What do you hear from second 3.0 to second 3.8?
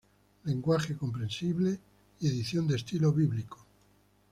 bíblico.